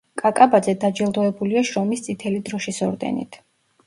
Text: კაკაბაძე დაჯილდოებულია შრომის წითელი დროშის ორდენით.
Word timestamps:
კაკაბაძე 0.19 0.73
დაჯილდოებულია 0.83 1.61
შრომის 1.71 2.01
წითელი 2.07 2.39
დროშის 2.47 2.81
ორდენით. 2.89 3.39